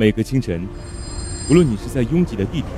[0.00, 0.66] 每个清晨，
[1.50, 2.68] 无论你是在拥挤的地铁，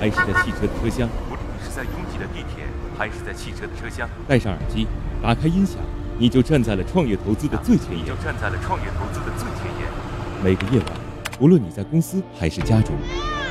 [0.00, 2.64] 还是在汽车的车厢，无论你是在拥挤的地铁，
[2.98, 4.88] 还是在汽车的车厢，戴上耳机，
[5.22, 5.76] 打开音响，
[6.18, 8.02] 你就站在了创业投资的最前沿。
[8.02, 9.86] 你就站在了创业投资的最前沿。
[10.42, 10.98] 每个夜晚，
[11.38, 12.96] 无论你在公司还是家中，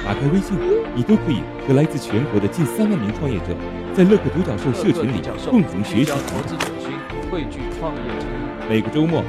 [0.04, 0.52] 打开微信，
[0.94, 3.56] 你都可以和来自全国的近三万名创业者，
[3.96, 6.92] 在乐客独角兽社群里共同学习投资者心，
[7.32, 8.28] 汇聚创业者。
[8.68, 9.24] 每个周末，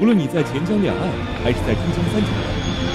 [0.00, 1.10] 无论你在钱江两岸
[1.42, 2.28] 还是在珠江三角，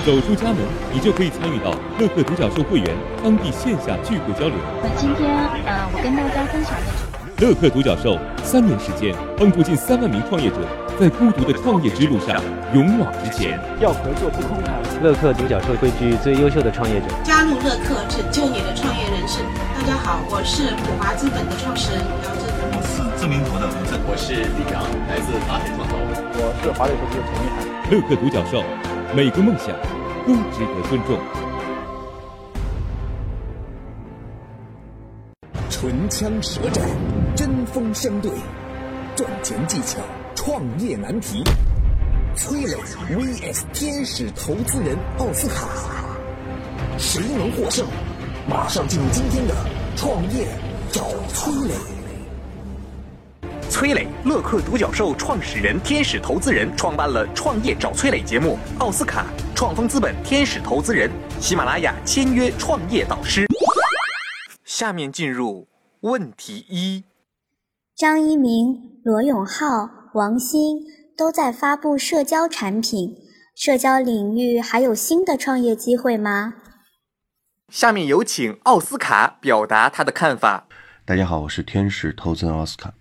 [0.05, 0.57] 走出家门，
[0.91, 2.91] 你就可以参与到乐客独角兽会员
[3.23, 4.55] 当地线下聚会交流。
[4.83, 5.31] 那今天，
[5.63, 6.91] 呃，我跟大家分享的
[7.39, 10.59] 乐客独角兽三年时间，帮助近三万名创业者
[10.99, 12.35] 在孤独的创业之路上
[12.75, 13.55] 勇往直前。
[13.79, 14.75] 要合作不空谈。
[14.99, 19.39] 乐客独角兽汇聚最优秀的创业者，加入乐客，拯救你的创业人生。
[19.71, 22.43] 大家好，我是普华资本的创始人姚振。
[22.75, 25.95] 我是自明博的吴正，我是李阳，来自华海创投。
[25.95, 27.63] 我是华磊投资的陈一涵。
[27.87, 28.63] 乐客独角兽，
[29.15, 29.67] 每个梦想
[30.25, 31.19] 都值得尊重。
[35.69, 36.83] 唇枪舌战，
[37.35, 38.31] 针锋相对，
[39.15, 39.99] 赚钱技巧，
[40.33, 41.43] 创业难题。
[42.35, 42.75] 崔磊
[43.07, 45.67] vs 天使投资人奥斯卡，
[46.97, 47.85] 谁能获胜？
[48.49, 49.53] 马上进入今天的
[49.95, 50.47] 创业
[50.91, 51.92] 找崔磊。
[53.73, 58.55] 崔磊，乐客独角兽创始人、天使投资人，创办了《创业找崔磊》节目。
[58.77, 63.47] 奥斯卡，创丰资本天使投资人，喜马拉雅签约创业导师。
[64.63, 65.67] 下面进入
[66.01, 67.05] 问题一：
[67.95, 70.77] 张一鸣、罗永浩、王兴
[71.17, 73.15] 都在发布社交产品，
[73.55, 76.53] 社交领域还有新的创业机会吗？
[77.69, 80.67] 下面有请奥斯卡表达他的看法。
[81.03, 82.93] 大家好，我是天使投资人奥斯卡。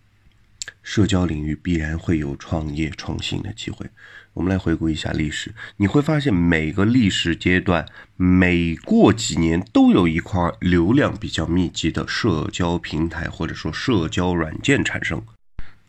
[0.83, 3.87] 社交领域必然会有创业创新的机会。
[4.35, 15.23] 我们来回顾一下历史，你会发现每个历史阶段，每过几年都有一块流量比较密集的社交平台或者说社交软件产生。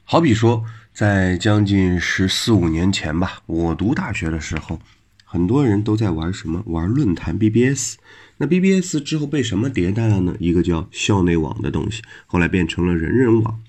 [0.04, 4.78] 好比说，在将近十四五年前吧，我读大学的时候，
[5.24, 6.62] 很多人都在玩什么？
[6.66, 7.96] 玩论坛 BBS。
[8.38, 10.36] 那 BBS 之后被什么迭代了呢？
[10.40, 13.62] 一个叫校内网的东西，后来变成了人人网。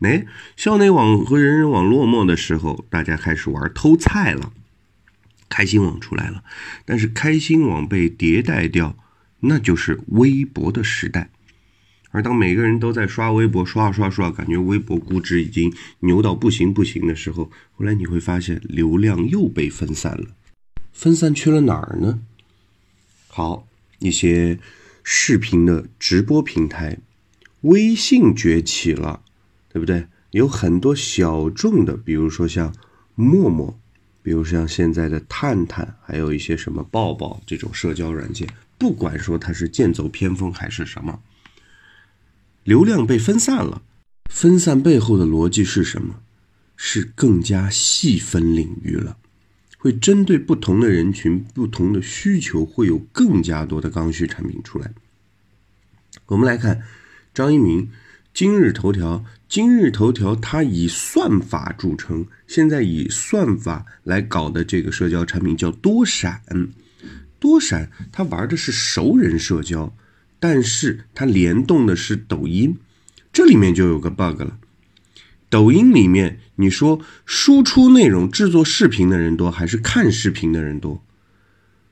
[0.00, 0.26] 哎，
[0.56, 4.52] 校内网和人人网落寞的时候，大家开始玩偷菜了。
[5.48, 6.44] 开心网出来了，
[6.84, 8.96] 但是开心网被迭代掉，
[9.40, 11.30] 那就是微博的时代。
[12.10, 20.28] 而当每个人都在刷微博，刷刷刷，感觉微博估值已经牛到不行不行的时候，后来你会发现流量又被分散了。
[20.92, 22.20] 分散去了哪儿呢？
[23.26, 23.66] 好，
[23.98, 24.58] 一些
[25.02, 26.98] 视频的直播平台，
[27.62, 29.22] 微信崛起了。
[29.78, 30.08] 对不对？
[30.32, 32.74] 有很多小众的，比如说像
[33.14, 33.78] 陌陌，
[34.24, 41.20] 比如像现在的探探，还有一些什么抱抱这种社交软件，不管说它是剑走偏锋还是什么，
[42.64, 43.82] 流量被分散了。
[44.28, 46.22] 分散背后的逻辑是什么？
[46.74, 49.16] 是更加细分领域了，
[49.78, 54.92] 会针对不同的人群、不同的需求，会有更加多的刚需产品出来。
[56.26, 56.82] 我们来看
[57.32, 57.88] 张一鸣。
[58.38, 66.40] 今日头条，今日头条，它以算法著称，现在以算法来搞的这个社交产品叫多闪。
[67.40, 69.92] 多闪，它玩的是熟人社交，
[70.38, 72.76] 但是它联动的是抖音，
[73.32, 74.56] 这里面就有个 bug 了。
[75.50, 81.02] 抖音里面，你说输出内容、制作视频的人多，还是看视频的人多？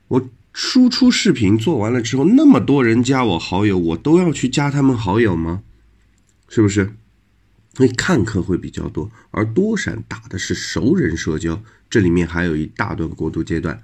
[0.07, 5.63] 我输出视频做完了之后，那么多人加我好友，我都要去加他们好友吗？
[6.47, 6.91] 是不是？
[7.79, 13.83] 那看客会比较多，而多闪打的是熟人社交，这里面还有一大段过渡阶段。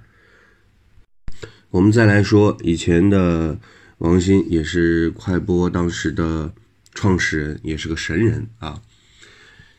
[1.70, 3.56] 我们再来说以前的
[3.98, 6.52] 王鑫，也是快播当时的
[6.92, 8.82] 创始人，也是个神人啊，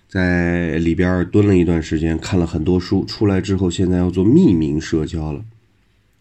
[0.07, 5.43] 在里边蹲了一段时间，看了很多书，出来之后现在要做匿名社交了，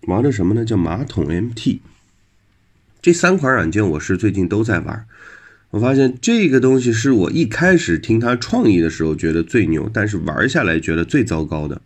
[0.09, 0.65] 玩的什么呢？
[0.65, 1.79] 叫马桶 MT。
[3.01, 5.07] 这三款软件我是最近都在玩。
[5.75, 11.83] 我发现这个东西是我一开始听他创意的时候觉得最牛，但是玩下来觉得最糟糕的。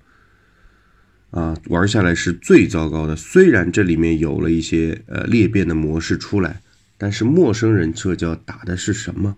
[1.31, 3.17] 啊，玩下来是最糟糕的。
[3.17, 6.61] 虽然这里面有了一些呃裂变的模式出来，
[6.99, 9.37] 但是陌生人社交打的是什么？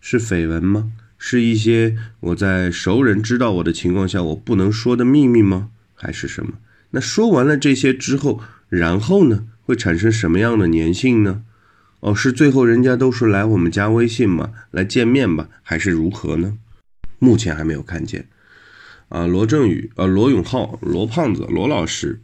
[0.00, 0.92] 是绯闻吗？
[1.18, 5.68] 是一些我在熟人知道我的情况下我不能说的秘密吗？
[5.94, 6.54] 还是什么？
[6.92, 11.42] 那说完了这些之后，然后呢，会产生什么样的粘性呢？
[12.04, 16.58] 哦，是最后人家都是来我们加微信嘛，来见面吧，还是如何呢？
[17.18, 18.26] 目前还没有看见。
[19.08, 22.20] 啊，罗振宇、呃，罗永浩、罗胖子、罗老师，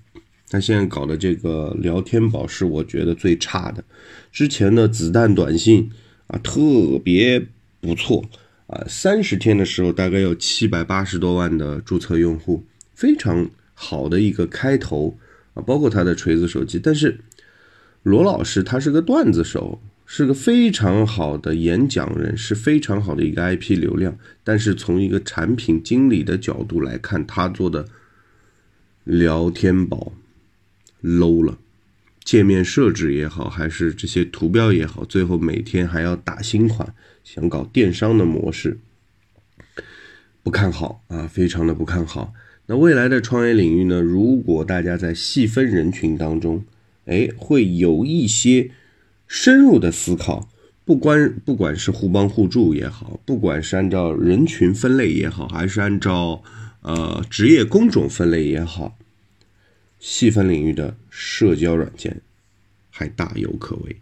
[0.51, 3.83] 他现在搞的这个聊天宝是我觉得最差的，
[4.31, 5.91] 之前的子弹短信
[6.27, 6.61] 啊特
[7.03, 7.43] 别
[7.81, 8.23] 不错
[8.67, 12.63] 啊，三十天的时候大概有七百八十多万的注册用户，
[12.93, 15.17] 非常好的一个开头
[15.55, 16.79] 啊，包括他的锤子手机。
[16.79, 17.19] 但是
[18.03, 27.87] 罗老师他是个段子手，是个非常好的演讲人，是非常好的一个 IP 流量，但是从一个产品经理的角度来看，他做的
[29.05, 30.13] 聊天宝。
[31.03, 31.57] low 了，
[32.23, 36.95] 界面设置也好，还是这些图标也好，最后每天还要打新款，
[37.25, 38.79] 想搞电商的模式，
[40.43, 42.35] 不看好啊，非常的不看好。
[42.67, 44.03] 那未来的创业领域呢？
[44.03, 46.63] 如果大家在细分人群当中，
[47.11, 48.71] 哎，会有一些
[49.27, 50.49] 深入的思考，
[50.85, 56.41] 不关不管是互帮互助也好，不管是按照人群分类也好，还是按照
[56.83, 58.97] 呃职业工种分类也好。
[59.99, 62.23] 细分领域的社交软件
[62.91, 63.97] 还大有可为。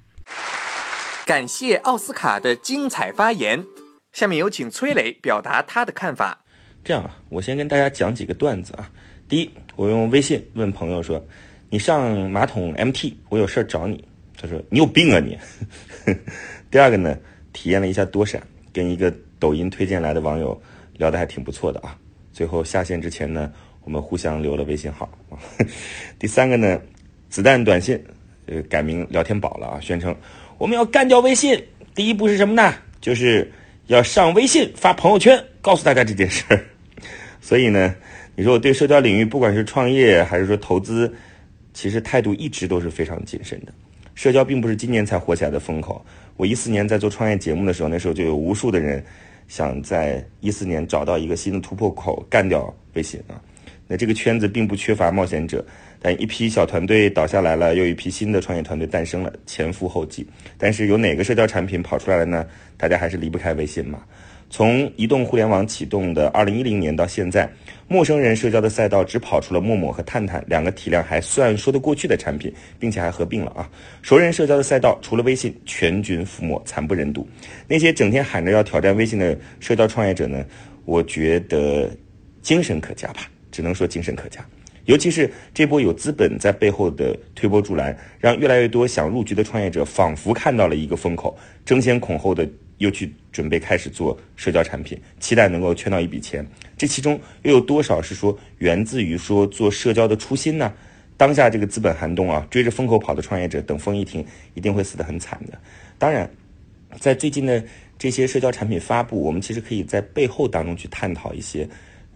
[1.27, 3.65] 感谢奥斯卡的精彩发言，
[4.13, 6.45] 下面有请崔磊表达他的看法。
[6.85, 8.91] 这样啊，我先跟大家讲几个段子啊。
[9.29, 11.27] 第一，我用微信问朋友说
[11.71, 14.05] ：“你上马桶 MT，我有事儿找你。”
[14.41, 15.39] 他说：“你有病啊你。
[16.71, 17.17] ”第二个呢，
[17.53, 18.43] 体验了一下多闪，
[18.73, 20.61] 跟一个抖音推荐来的网友
[20.97, 21.97] 聊得还挺不错的啊。
[22.33, 23.53] 最后下线之前呢。
[23.85, 25.11] 我们互相留了微信号。
[26.19, 26.79] 第三个呢，
[27.31, 27.99] 子弹短信，
[28.45, 30.15] 呃，改名聊天宝了啊，宣称
[30.59, 31.59] 我们要干掉微信。
[31.95, 32.75] 第一步是什么呢？
[33.01, 33.51] 就是
[33.87, 36.63] 要上微信发朋友圈，告诉大家这件事儿。
[37.41, 37.95] 所以呢，
[38.37, 41.11] 你说我对社交领域，不管是创业还是说投资，
[41.79, 43.73] 其实态度一直都是非常谨慎的。
[44.17, 46.05] 社交并不是今年才火起来的风口。
[46.37, 49.01] 我一四年在做创业节目的时候，那时候就有无数的人
[49.47, 53.41] 想在一四年找到一个新的突破口，干掉微信啊。
[53.87, 55.65] 那这个圈子并不缺乏冒险者，
[56.01, 60.27] 但一批小团队倒下来了，又一批新的创业团队诞生了，前赴后继。
[60.59, 62.45] 但是有哪个社交产品跑出来了呢？
[62.77, 64.03] 大家还是离不开微信嘛。
[64.51, 67.51] 从移动互联网启动的二零一零年到现在，
[67.87, 73.69] 陌生人社交的赛道只跑出了陌陌和探探两个体量还算说得过去的产品，并且还合并了啊。
[74.03, 77.27] 熟人社交的赛道除了微信，全军覆没，惨不忍睹。
[77.67, 80.45] 那些整天喊着要挑战微信的社交创业者呢？
[80.85, 81.91] 我觉得
[82.41, 83.31] 精神可嘉吧。
[83.51, 84.45] 只能说精神可嘉，
[84.85, 92.49] 尤其是这波有资本在背后的推波助澜，让越来越多想入局的创业者仿佛看到了一个风口，争先恐后的
[92.79, 96.45] 又去准备开始做社交产品，期待能够圈到一笔钱。
[96.77, 100.73] 这其中又有多少是说源自于说做社交的初心呢？
[101.17, 105.59] 当下这个资本寒冬啊，追着风口跑的创业者，等风一停，一定会死得很惨的。
[105.99, 106.31] 当然，
[107.01, 107.63] 在最近的
[107.99, 111.69] 这些社交产品发布，我们其实可以在背后当中去探讨一些。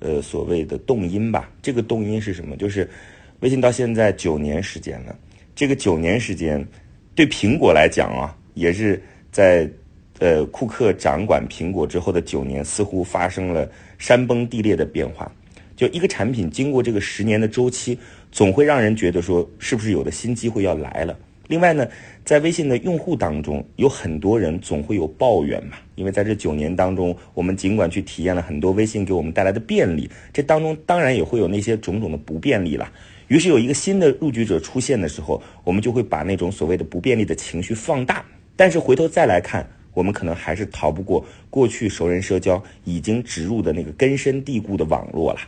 [0.04, 2.56] 呃，所谓的动因吧，这个动因是什么？
[2.56, 2.90] 就是
[3.38, 5.16] 微信到现在九年时间了，
[5.54, 6.66] 这个九年时间
[7.14, 9.00] 对苹果来讲啊，也是
[9.30, 9.70] 在
[10.18, 13.68] 呃库克掌管苹果之后的九年，似乎发生了
[13.98, 15.30] 山崩地裂的变化。
[15.74, 17.98] 就一个产品经过这个十年的周期，
[18.30, 21.18] 总会让人觉得说，是不是有的新机会要来了？
[21.48, 21.86] 另外呢，
[22.24, 32.90] 在微信的用户当中，有很多人总会有抱怨嘛，因为在这九年当中，我们尽管去体验了很多微信给我们带来的便利，这当中当然也会有那些种种的不便利了。
[33.28, 38.24] 于是有一个新的入局者出现的时候，我们就会把那种所谓的不便利的情绪放大。
[38.54, 45.40] 但是回头再来看，我们可能还是逃不过过去熟人社交已经植入的那个根深蒂固的网络了。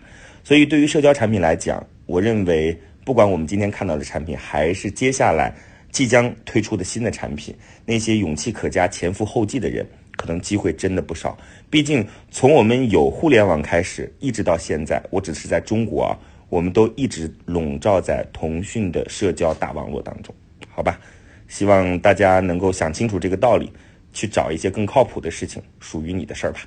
[0.42, 5.54] 所以对于社交产品来讲，我认为不管我们今天看到的产品，还是接下来。
[5.94, 7.54] 即将推出的新的产品，
[7.86, 9.86] 那些勇气可嘉、前赴后继的人，
[10.16, 11.38] 可能机会真的不少。
[11.70, 20.34] 毕竟从我们有互联网开始，一直到现在，我只是在中国啊，我们都一直笼罩在腾讯的社交大网络当中，
[20.68, 20.98] 好吧？
[21.46, 23.70] 希望大家能够想清楚这个道理，
[24.14, 26.60] 去找一些更靠谱的事情，属于你的事儿吧。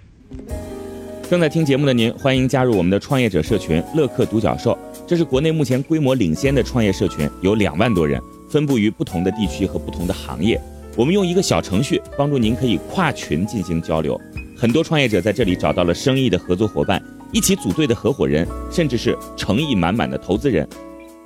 [1.29, 4.77] 正在听节目的您，欢迎加入我们的创业者社群“乐客独角兽”，
[5.07, 8.21] 这是国内目前规模领先的创业社群，有两万多人。
[8.49, 10.57] 分布于不同的地区和不同的行业，
[10.95, 14.19] 我们用一个小程序帮助您可以跨群进行交流。
[14.55, 20.65] 很多创业者在这里找到了生意的合作伙伴，一起组队的合伙人，甚至是诚意满满的投资人。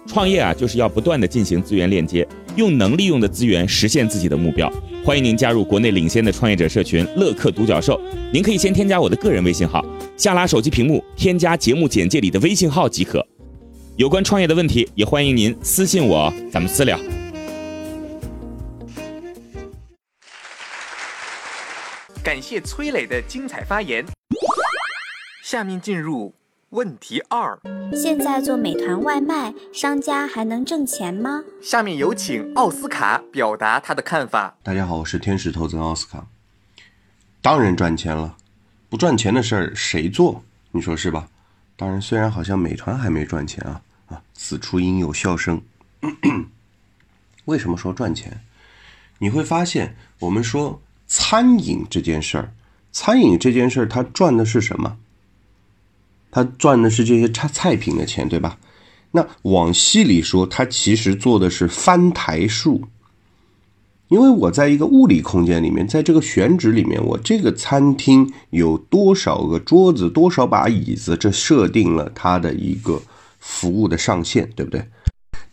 [0.07, 4.67] 创业啊，就是要不断的进行资源链接，用能利用的资源实现自己的目标。
[5.03, 7.99] 欢迎您加入国内领先的创业者社群“乐客独角兽”。
[8.31, 9.83] 您可以先添加我的个人微信号，
[10.15, 13.25] 下拉手机屏幕添加节目简介里的微信号即可。
[13.97, 16.99] 有关创业的问题，也欢迎您私信我，咱们私聊。
[22.23, 24.05] 感谢崔磊的精彩发言。
[25.43, 26.31] 下面进入
[26.71, 27.59] 问题二：
[27.93, 31.43] 现在做美团外卖，商家还能挣钱吗？
[31.61, 34.55] 下面有请奥斯卡表达他的看法。
[34.63, 36.25] 大家好，我是天使投资人奥斯卡。
[37.41, 38.37] 当然赚钱了，
[38.89, 40.41] 不赚钱的事儿谁做？
[40.71, 41.27] 你说是吧？
[41.75, 44.21] 当然，虽然好像美团还没赚钱啊啊！
[44.33, 45.61] 此处应有笑声。
[47.43, 48.39] 为什么说赚钱？
[49.17, 52.53] 你会发现，我们说餐饮这件事儿，
[52.93, 54.97] 餐饮这件事儿，它赚的是什么？
[56.31, 58.57] 他赚的是这些菜菜品的钱，对吧？
[59.11, 62.83] 那往细里说，他其实做的是翻台数。
[64.07, 73.01] 因为我在一个物理空间里面，在这个选址里面，我这个餐厅有多少个桌子，多少把椅子，这设定了它的一个
[73.39, 74.85] 服务的上限，对不对？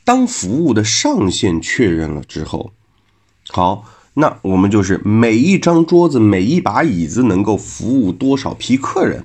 [0.04, 2.73] 当服务的上限确认了之后，
[3.50, 9.25] 好，那我们就是每一张桌子、每一把椅子能够服务多少批客人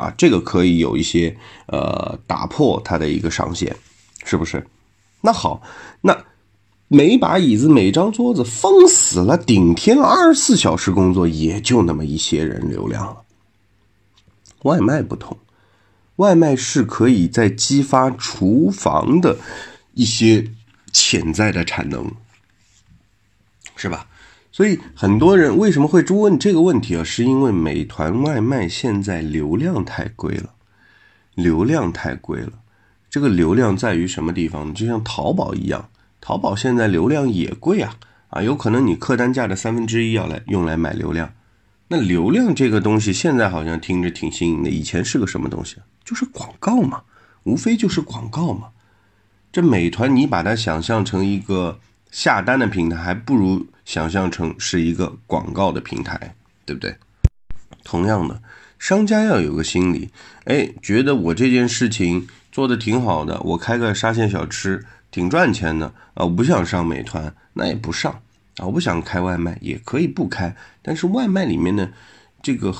[0.00, 0.14] 啊？
[0.16, 3.76] 这个可以有一些呃打破它的一个上限，
[4.24, 4.66] 是不是？
[5.20, 5.62] 那好，
[6.00, 6.24] 那。
[6.92, 13.22] 每把椅子、每张桌子封死了，顶天二十四小时工作，也就那么一些人流量了。
[14.62, 15.38] 外卖不同，
[16.16, 19.38] 外卖是可以在激发厨房的
[19.94, 20.50] 一些
[20.90, 22.10] 潜在的产能，
[23.76, 24.08] 是吧？
[24.60, 27.02] 所以很多人为什么会问这个问题啊？
[27.02, 30.50] 是因为美团外卖现在流量太贵了，
[31.34, 32.52] 流量太贵了。
[33.08, 34.74] 这个流量在于什么地方？
[34.74, 35.88] 就像淘宝一样。
[36.20, 37.96] 淘宝现在流量也贵啊
[38.28, 41.32] 啊，有可能你客单价的三分之一要来用来买流量。
[41.88, 45.76] 那流量这个东西现在好像听着挺新颖的，以前是个什么东西？
[46.04, 47.00] 就是广告嘛，
[47.44, 48.68] 无非就是广告嘛。
[49.50, 56.94] 这美团你把它想象成一个下单的平台，还不如想象成是一个广告的平台，对不对？
[57.84, 58.42] 同样的，
[58.78, 60.10] 商家要有个心理，
[60.44, 64.84] 哎，觉得我这件事情做的挺好的，我开个沙县小吃。
[65.12, 66.22] 挺赚钱的啊！
[66.22, 68.12] 我不想上美团，那也不上
[68.58, 68.62] 啊！
[68.64, 70.54] 我不想开外卖，也可以不开。
[70.82, 71.90] 但是外卖里面的
[72.40, 72.72] 这个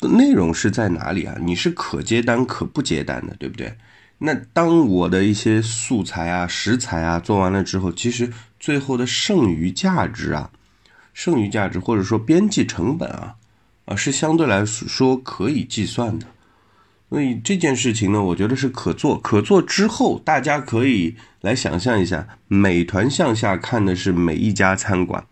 [0.00, 1.36] 内容是在哪里啊？
[1.42, 3.76] 你是可接单可不接单的，对不对？
[4.16, 10.50] 那当我的一些素材啊、食材啊做完了之后，其实最后的剩余价值啊、
[11.12, 13.34] 剩余价值或者说边际成本啊
[13.86, 16.26] 啊，是相对来说可以计算的。
[17.10, 19.18] 所以这件事情呢，我觉得是可做。
[19.18, 25.24] 可做之后，大家可以来想象一下，美团向下看的是每一家餐馆，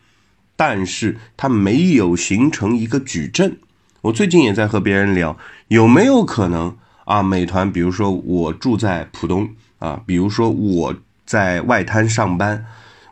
[0.56, 3.58] 但是它没有形成一个矩阵。
[4.00, 5.36] 我最近也在和别人聊，
[5.68, 7.22] 有没有可能啊？
[7.22, 10.94] 美团，比如说我住在浦东啊，比如说我
[11.26, 12.64] 在外滩上班，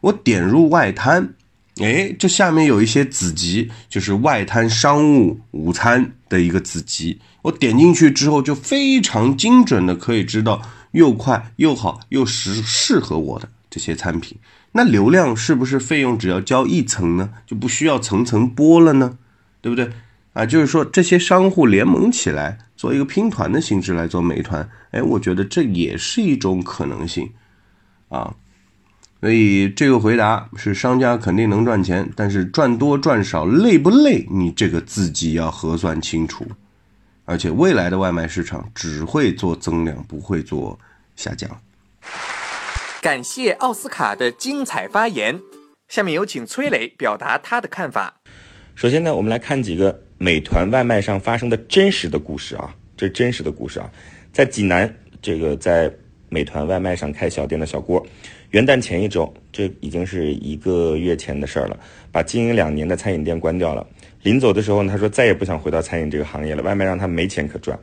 [0.04, 1.34] 我点入外滩。
[1.80, 7.20] 哎，这下面有一些子集，就是外滩商务午餐的一个子集。
[7.42, 14.38] 我点进去之后，就非常精准的可以知道又快又好又适适合我的这些餐品。
[14.72, 17.30] 那流量是不是费用只要交一层呢？
[17.46, 19.18] 就不需要层层拨了呢？
[19.60, 19.90] 对不对？
[20.34, 27.30] 啊，就是说这些商户联盟起来做一个拼团的形式来做美团，哎，我觉得这也是一种可能性
[28.08, 28.34] 啊。
[29.24, 36.44] 所以这个回答是商家肯定能赚钱，但是赚多赚少累不累，你这个自己要核算清楚。
[37.24, 40.78] 而且未来的外卖市场只会做增量，不会做
[41.16, 41.50] 下降。
[43.00, 45.40] 感谢奥斯卡的精彩发言，
[45.88, 48.20] 下面有请崔磊表达他的看法。
[48.74, 53.90] 首先呢，我们来看几个美团外卖上发生的真实的故事啊，这真实的故事啊，
[54.34, 55.90] 在济南这个在
[56.28, 58.04] 美团外卖上开小店的小郭。
[58.50, 61.78] 元旦前一周，这已经是一个月前的事儿了。
[62.12, 63.84] 把经营两年的餐饮店关掉了。
[64.22, 67.78] 临走的时候呢，他说再也不想回到餐饮这个行业了，外卖让他没钱可赚。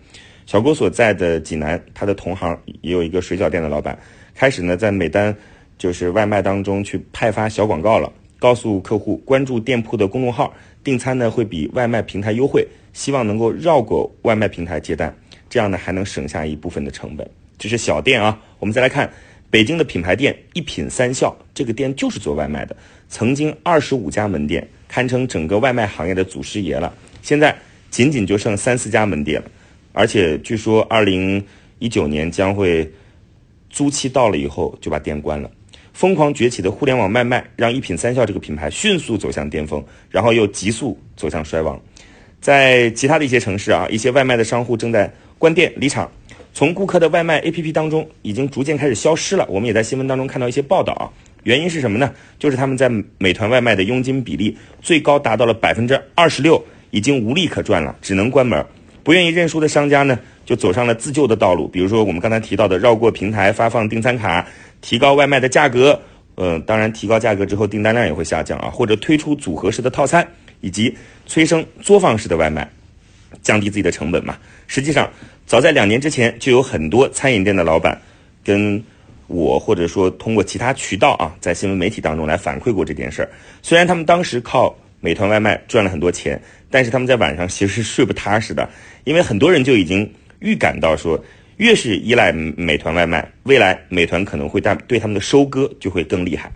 [0.45, 3.98] 小郭所在的济南，他的同行也有一个水饺店的老板，
[4.33, 5.36] 开始呢在每单
[5.77, 15.13] 就是外卖当中去派发小广告了，告诉客户关注店铺的公众号订餐呢会比外卖平台优惠，希望能够绕过外卖平台接单，
[15.50, 17.29] 这样呢还能省下一部分的成本。
[17.61, 19.07] 这是小店啊，我们再来看。
[19.51, 22.75] 北京的品牌店一品三笑，这个店就是做外卖的，
[23.09, 26.91] 曾经二十五家门店，堪称整个外卖行业的祖师爷了。
[27.21, 27.53] 现在
[27.89, 29.51] 仅仅就剩三四家门店了，
[29.91, 31.45] 而且据说二零
[31.79, 32.89] 一九年将会
[33.69, 35.51] 租期到了以后就把店关了。
[35.91, 41.79] 疯狂崛起的互联网外卖让一品三笑这个品牌迅速走向巅峰，然后又急速走向衰亡。
[42.39, 46.09] 在其他的一些城市啊，一些外卖的商户正在关店离场。
[46.53, 49.46] 从顾客的外卖 APP 当中已经逐渐开始消失了。
[49.50, 51.10] 我们也在新闻当中看到一些报道啊，
[51.43, 52.12] 原因是什么呢？
[52.38, 58.63] 就是他们在美团外卖的佣金比例最高达到了百分之二十六，已经无利可赚了，只能关门。
[59.03, 61.67] 不愿意认输的商家呢，就走上了自救的道路。
[61.67, 64.46] 比如说我们刚才提到的绕过平台发放订餐卡，
[64.81, 66.00] 提高外卖的价格，
[66.36, 70.27] 嗯，当然提高价格之后订单量也会下降啊，或者推出组合式的套餐，
[70.60, 72.70] 以及催生作坊式的外卖，
[73.41, 74.38] 降低自己的成本嘛。
[74.67, 75.10] 实际上，
[75.51, 78.01] 早在两年之前，就有很多餐饮店的老板
[78.41, 78.81] 跟
[79.27, 83.29] 我或者说通过其他渠道啊，在新闻媒体当中来反馈过这件事儿。
[83.62, 88.70] 虽然他们当时靠美团外卖赚了很多钱，但是他们在晚上其实是睡不踏实的，
[89.03, 91.22] 因为很多人就已经预感到说，
[91.58, 96.50] 越是依赖美团外卖，未来美团可能会对对他们的收割就会更厉害。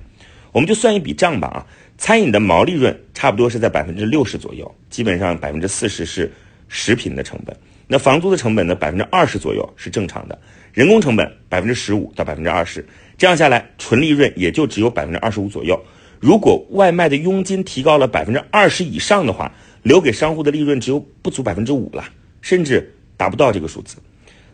[0.54, 6.32] 我们就算一笔账吧啊，餐饮的毛利润差不多是在百分之六十左右，基本上百分之四十是
[6.70, 7.54] 食品的成本，
[7.88, 10.40] 那房租的成本呢百分之二十左右是正常的，
[10.74, 12.86] 人工成本百分之十五到百分之二十，
[13.18, 15.80] 这样下来纯利润也就只有百分之二十五左右。
[16.20, 19.52] 如果外卖的佣金提高了百分之二十以上的话，
[19.84, 22.04] 留给商户的利润只有不足百分之五了，
[22.42, 23.98] 甚至达不到这个数字。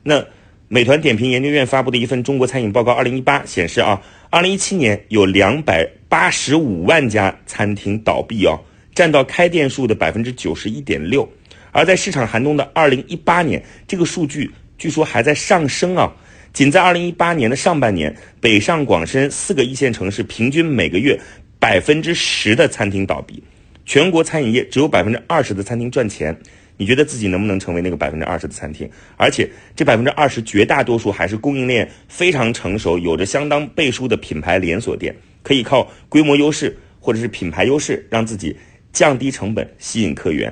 [0.03, 0.25] 那
[0.67, 8.59] 美团点评研究院发布的一份中国餐饮报告二零一八显示啊，二零一七年有两百八十五万家餐厅倒闭哦，
[8.93, 11.29] 占到开店数的百分之九十一点六。
[11.71, 16.13] 而在市场寒冬的二零一八年，这个数据据说还在上升啊。
[16.53, 21.19] 仅在二零一八年的上半年，北上广深四个一线城市平均每个月。
[21.59, 23.43] 百分之十的餐厅倒闭，
[23.85, 26.35] 全国餐饮业只有百分之二十的餐厅赚钱。
[26.75, 28.89] 你觉得自己能不能成为那个百分之二十的餐厅？
[29.15, 38.57] 而且这百分之二十绝大多数还是供应链非常成熟、有着相当背书的品牌连锁店，可以靠规模优势或者是品牌优势让自己
[38.91, 40.51] 降低成本、吸引客源。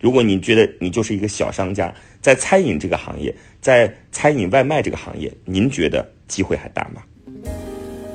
[0.00, 7.02] 如果你觉得你就是一个小商家，在餐饮这个行业，在餐饮外卖这个行业，您觉得机会还大吗？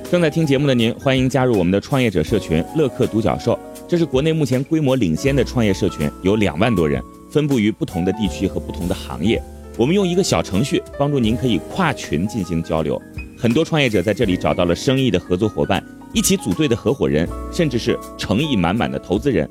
[0.10, 3.60] 正在听节目的您，欢迎加入我们的创业者社群“乐客独角兽”。
[3.86, 9.42] 这是国内目前规模领先的创业社群，有两万多人，分布于不同的地区和不同的行业。
[9.76, 13.02] 我们用一个小程序帮助您可以跨群进行交流。
[13.38, 19.50] 很多创业者在这里找到了生意的合作伙伴，一起组队的合伙人，甚至是诚意满满的投资人。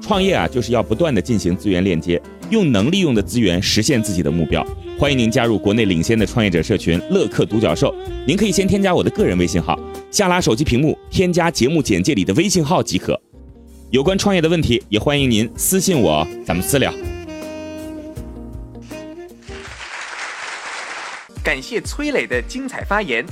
[0.00, 4.66] 创业啊，就是要不断的进行资源链接，用能利用的资源实现自己的目标。
[4.98, 7.94] 欢迎您加入国内领先的创业者社群“乐客独角兽”。
[8.26, 9.78] 您可以先添加我的个人微信号，
[10.10, 13.20] 下拉手机屏幕添加节目简介里的微信号即可。
[13.90, 16.92] 有关创业的问题，也欢迎您私信我，咱们私聊。
[21.42, 23.24] 感谢崔磊的精彩发言。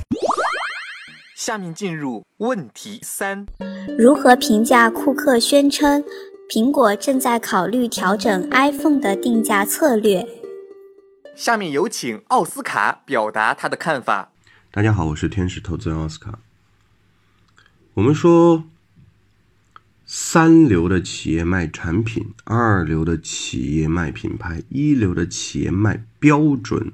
[1.35, 3.45] 下面进入问题三：
[3.97, 6.03] 如何评价库克宣称
[6.49, 10.27] 苹果正在考虑调整 iPhone 的定价策略？
[11.35, 14.31] 下面有请奥斯卡表达他的看法。
[14.71, 16.39] 大家好，我是天使投资人奥斯卡。
[17.93, 18.63] 我们说，
[20.07, 26.93] 三流的企业卖产品，二流的企业卖品牌，一流的企业卖标准。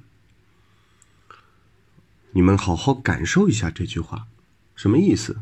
[2.32, 4.28] 你们好好感受一下这句话，
[4.76, 5.38] 什么意思？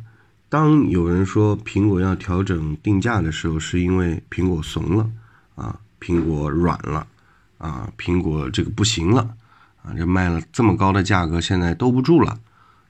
[0.53, 5.09] 当有人说苹果要调整定价的时候，是因为苹果怂了
[5.55, 7.07] 啊，苹果软了。
[7.57, 9.21] 啊，苹果这个不行了，
[9.81, 12.37] 啊，这卖了这么高的价格，现在兜不住了，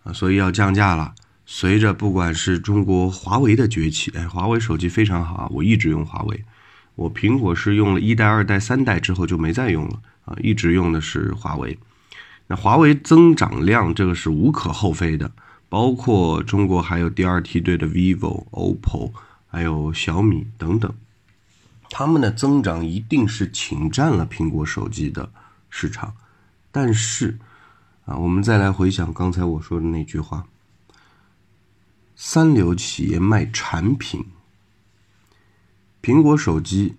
[0.03, 1.13] 啊，所以要降价了。
[1.45, 6.43] 随着不管是中国华为的崛起，哎，华为手机非常好啊，我一直用华为，
[6.95, 11.77] 我苹果是用了一代、二代、三代之后就没再用了，啊，一直用的是华为。
[12.47, 15.31] 那华为增长量这个是无可厚非的，
[15.73, 19.11] 包括中国还有第二梯队的 vivo、oppo，
[19.47, 20.93] 还有小米等等。
[21.89, 25.31] 他们的增长一定是侵占了苹果手机的
[25.71, 26.13] 市场，
[26.71, 27.39] 但是，
[28.05, 30.45] 啊，我们再来回想刚才我说的那句话：
[32.15, 34.27] 三流企业卖产品，
[36.03, 36.97] 苹果手机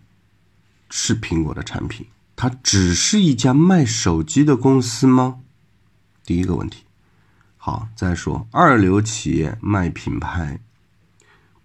[0.91, 5.39] 是苹果的产品，它只是一家卖手机的公司吗？
[6.25, 6.84] 第一个问题。
[7.67, 10.61] 好，再说二流企业卖品牌。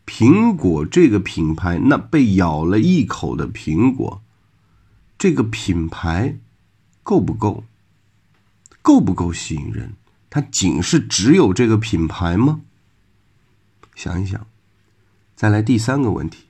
[0.05, 4.21] 苹果这个品牌，那被咬了一口的苹果，
[5.17, 6.37] 这个品牌
[7.03, 7.65] 够不够？
[8.81, 9.95] 够不够吸引人？
[10.29, 12.61] 它仅是只有这个品牌吗？
[13.93, 14.47] 想一想，
[15.35, 16.45] 再来第三个问题：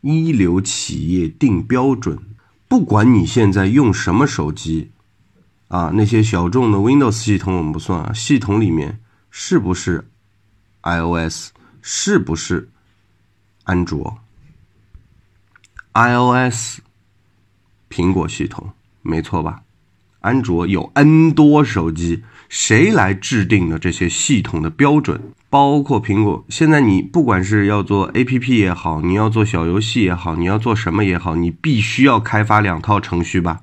[0.00, 2.18] 一流企业定标准，
[2.66, 4.92] 不管你现在用什么手机，
[5.68, 9.00] 啊，那些小众的 Windows 系统我们不算啊，系统里面
[9.30, 10.08] 是不是
[10.82, 11.50] iOS？
[11.82, 12.68] 是不是？
[13.64, 14.18] 安卓、
[15.94, 16.80] iOS、
[17.88, 18.72] 苹果系统，
[19.02, 19.62] 没错吧？
[20.20, 25.32] 安卓有 N 多手机，谁来制定的这些系统的标准？
[25.50, 33.60] 包括苹果，现在你不管是要做 APP 也好，你要做小游戏也好，你要做什么也好，你必须要开发两套程序吧？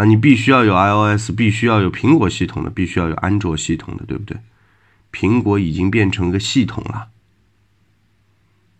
[0.00, 4.38] 啊，你必须要有 iOS，必须要有苹果系统的，必须要有安卓系统的，对不对？
[5.12, 7.08] 苹果已经变成一个系统了，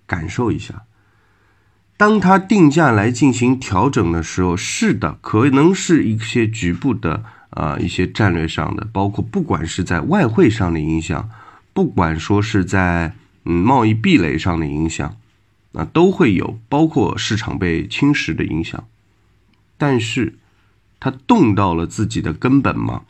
[0.06, 0.84] 感受一下。
[1.98, 11.28] 当它定价来进行调整的时候，是的，可能是一些局部的啊一些战略上的，包括不管是在外汇上的影响，
[11.74, 15.14] 不管说是在嗯贸易壁垒上的影响，
[15.74, 18.82] 啊都会有，包括市场被侵蚀的影响。
[19.76, 20.38] 但是，
[21.00, 23.02] 它动到了自己的根本吗？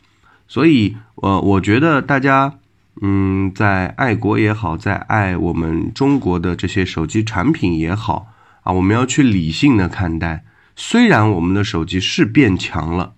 [0.47, 2.55] 所以，呃，我觉得大家，
[3.01, 8.33] 嗯，在爱国也好，在爱我们中国的这些手机产品也好。
[8.63, 10.43] 啊，我们要去理性的看待。
[10.75, 13.13] 虽然我们的手机是变强了，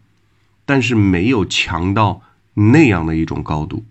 [0.66, 2.22] 但是没有强到
[2.54, 3.84] 那样的一种高度。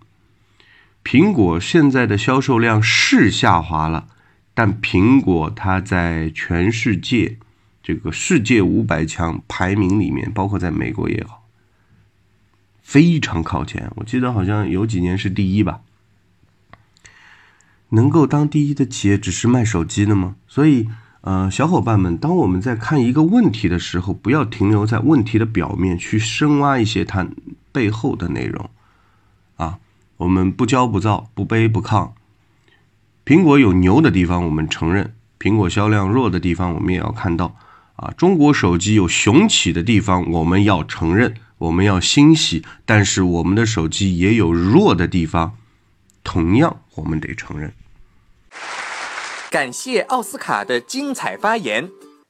[1.05, 4.07] 苹果现在的销售量是下滑了，
[4.55, 7.38] 但苹果它在全世界
[7.83, 11.42] 这个世界五百强排名里面，包括在美国也好，
[12.83, 13.90] 非常靠前。
[13.97, 15.81] 我记得好像有几年是第一吧。
[17.90, 20.37] 能够当第一的企业只是卖手机的吗？
[20.47, 20.88] 所以。
[21.25, 27.29] 呃，小伙伴们，当我们在看一个问题的时候，不要停留在问题的表面，去深挖一些它
[27.71, 28.68] 背后的内容。
[29.55, 29.79] 啊，
[30.16, 32.11] 我们不骄不躁，不卑不亢。
[33.25, 37.55] 苹果有牛的地方，我们承认；苹果销量弱的地方，我们也要看到。
[38.02, 42.64] 啊，中国手机有雄起的地方，我们要承认，我们要欣喜。
[42.84, 45.56] 但是我们的手机也有弱的地方，
[46.24, 47.72] 同样我们得承认。
[49.52, 51.88] 感谢奥斯卡的精彩发言。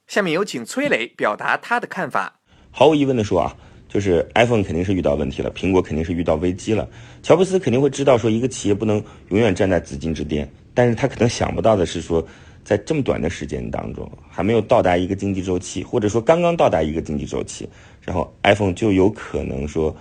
[0.08, 2.34] 下面有请崔磊表达他的看法。
[2.70, 3.56] 毫无疑问的说啊，
[3.88, 6.86] 就是 iPhone 肯定是遇到问题了，苹果肯定是遇到危机了。
[7.22, 12.26] 乔布斯肯定会知道说，一个企业不能永远站在紫禁之巅，但是他可能想不到的是说，
[12.64, 17.68] 在这么短的时间当中，还没有到达一个经济周期，或者说刚刚到达一个经济周期，
[18.00, 19.94] 然后 iPhone 就有可能说，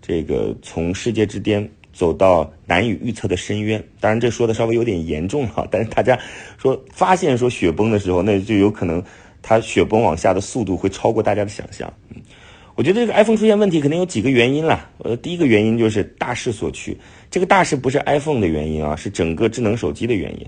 [0.00, 1.68] 这个从世界之巅。
[1.96, 6.18] 走到难以预测的深渊，当然这说的稍微有点严重了，但是大家
[6.58, 9.02] 说发现说雪崩的时候，那就有可能
[9.40, 11.90] 它雪崩往下的速度会超过大家的想象。
[12.74, 14.90] 我觉得这个 iPhone 出现问题肯定有几个原因了。
[14.98, 16.94] 呃，第一个原因就是大势所趋，
[17.30, 20.46] 这个大势不是 iPhone 的原因啊，是整个智能手机的原因。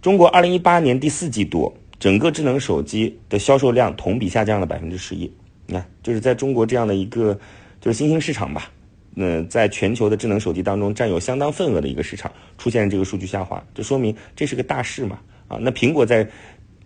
[0.00, 5.30] 中国二零一八年第四季度整个智能手机的销售量同比下降了百分之十一，
[5.66, 7.36] 你看，就是在中国这样的一个
[7.80, 8.70] 就是新兴市场吧。
[9.12, 15.18] 那在全球的智能手机当中占有相当份额的一个市场出现这个数据下滑，这说明这是个大势嘛？
[15.48, 16.24] 啊，那苹果在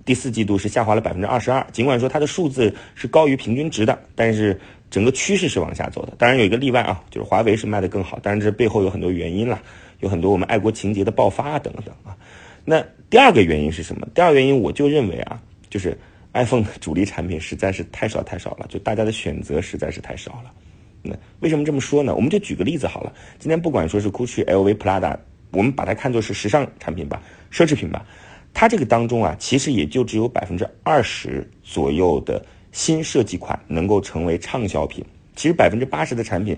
[0.06, 4.58] 第四季度是下滑了百分之二十二，尽管说它的数字是高于平均值的，但是
[4.90, 6.14] 整个趋势是往下走的。
[6.16, 9.60] 当然有一个例外啊，就是华为是卖的更好，当然这背后有很多原因了，
[10.00, 12.16] 有很多我们爱国情节的爆发啊等等啊。
[12.64, 14.06] 那第二个原因是什么？
[14.14, 15.96] 第二个原因我就认为啊，就是
[16.32, 20.52] iPhone 的主力产品实在是太少太少了，就大家的选择实在是太少了。
[21.02, 22.14] 那为什么这么说呢？
[22.14, 23.12] 我们就举个例子好了。
[23.38, 25.16] 今天不管说是 Gucci、LV、Prada，
[25.50, 27.20] 我们把它看作是时尚产品吧，
[27.50, 28.06] 奢侈品吧，
[28.54, 35.04] 它这个当中啊，其实也就只有百分之二十左右的新设计款能够成为畅销品。
[35.34, 36.56] 其实百分之八十的产品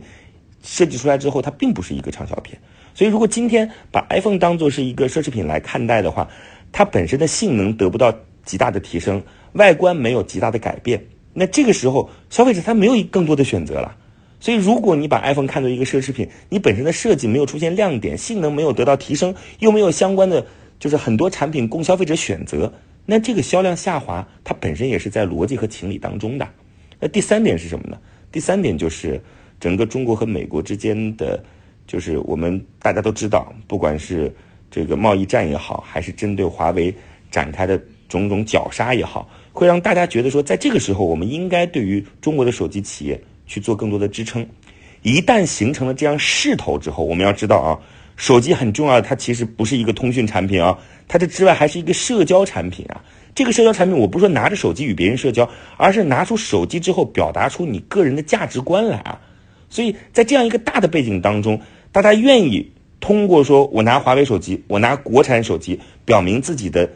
[0.64, 2.56] 设计出来之后，它并不是一个畅销品。
[2.94, 6.28] 所以，如果今天把 iPhone 当做是一个奢侈品来看待的话，
[6.72, 8.12] 它本身的性能得不到
[8.44, 9.22] 极大的提升，
[9.52, 13.96] 外观没有极大的改变，那这个时候消费者他没有更多的选择了。
[14.40, 20.46] 所以，如果你把 iPhone 看作一个奢侈品，你本身的设计没有出现亮点，性能没有得到提升，又没有相关的
[20.78, 22.72] 就是很多产品供消费者选择，
[23.06, 26.46] 那这个销量下滑，它本身也是在逻辑和情理当中的。
[27.00, 27.98] 那第三点是什么呢？
[28.30, 29.20] 第三点就是
[29.60, 31.42] 整个中国和美国之间的，
[31.86, 34.34] 就是我们大家都知道，不管是
[34.70, 36.94] 这个贸易战也好，还是针对华为
[37.30, 43.20] 展开的种种绞杀也好，会让大家觉得说，在这个时候，我们应该对于中国的手机企业。
[43.46, 44.46] 去做更多的支撑，
[45.02, 47.76] 一旦形成了这样势头之后，我们要知道啊，
[48.16, 53.04] 手机很重要，它其实不是一个通讯产品啊，它这之外还是一个社交产品啊。
[53.34, 59.20] 这个社交产品，我不是说拿着手机与别人社交，而是拿出手机之后表达出你个人的价值观来啊。
[59.74, 61.60] 所以在这样一个大的背景当中，
[61.90, 66.88] 大家愿意通过说我拿华为手机，我拿国产手机，表明自己的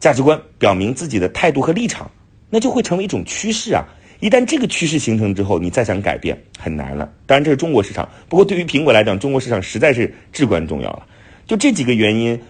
[0.00, 2.10] 价值观，表明自己的态度和立场，
[2.48, 3.84] 那就会成为一种趋势啊。
[4.20, 7.12] 一旦这个趋势形成之后，你再想改变很难了。
[7.26, 8.08] 当然，这是中国市场。
[8.30, 11.06] 不过，对于苹果来讲，中国市场实在是至关重要了。
[11.46, 12.40] 就这几个原因，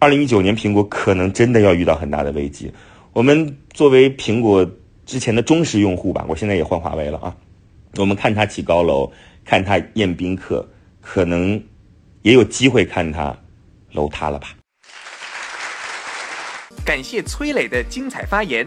[0.00, 2.72] 二零一九年苹果可能真的要遇到很大的危机。
[3.12, 4.68] 我们作为苹果
[5.06, 7.36] 之前的忠实用户吧，我现在也换华为了啊。
[7.96, 9.10] 我们看他起高楼，
[9.44, 10.66] 看他宴宾客，
[11.00, 11.60] 可能
[12.22, 13.36] 也有机会看他
[13.92, 14.54] 楼塌了吧。
[16.84, 18.66] 感谢崔磊的精彩发言。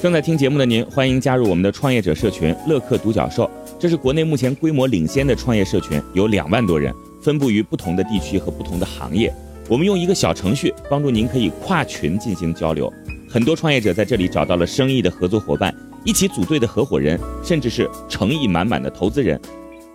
[0.00, 3.50] 正在听节目的您，欢迎加入我们的创业者社群乐客独角兽。
[3.78, 9.32] 这是国内目前规模领先的创业社群，有两万多人，分布于不同的地区和不同的行业。
[9.68, 12.92] 我们用一个小程序帮助您可以跨群进行交流。
[13.28, 19.40] 很多创业者在这里找到了生意的合作伙伴，一起组队的合伙人，甚至是诚意满满的投资人。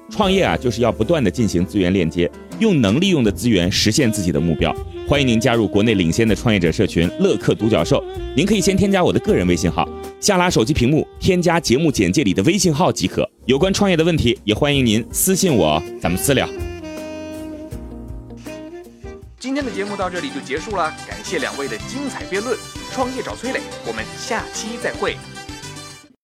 [0.10, 4.76] 创业啊，就是要不断的进行资源链接，用能利用的资源实现自己的目标。
[5.08, 8.04] 欢迎您加入国内领先的创业者社群乐客独角兽。
[8.36, 9.88] 您可以先添加我的个人微信号，
[10.20, 13.28] 下拉手机屏幕添加节目简介里的微信号即可。
[13.46, 16.48] 有关创业的问题，也欢迎您私信我，咱们私聊。
[19.40, 22.58] 今天的节目到这里就结束了，感谢两位的精彩辩论。
[22.92, 25.16] 创业找崔磊，我们下期再会。